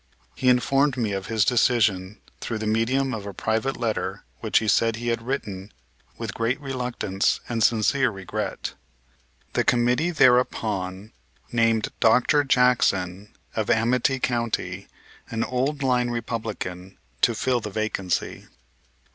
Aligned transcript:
He 0.33 0.49
informed 0.49 0.97
me 0.97 1.11
of 1.11 1.27
his 1.27 1.45
decision 1.45 2.21
through 2.39 2.57
the 2.57 2.65
medium 2.65 3.13
of 3.13 3.27
a 3.27 3.35
private 3.35 3.77
letter 3.77 4.23
which 4.39 4.57
he 4.57 4.67
said 4.67 4.95
he 4.95 5.09
had 5.09 5.21
written 5.21 5.71
with 6.17 6.33
great 6.33 6.59
reluctance 6.59 7.39
and 7.47 7.63
sincere 7.63 8.09
regret. 8.09 8.73
The 9.53 9.63
committee 9.63 10.09
thereupon 10.09 11.11
named 11.51 11.89
Dr. 11.99 12.43
Jackson, 12.43 13.35
of 13.55 13.69
Amite 13.69 14.23
County, 14.23 14.87
an 15.29 15.43
old 15.43 15.83
line 15.83 16.09
Republican, 16.09 16.97
to 17.21 17.35
fill 17.35 17.59
the 17.59 17.69
vacancy. 17.69 18.47